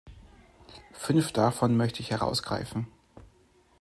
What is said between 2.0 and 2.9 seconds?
herausgreifen.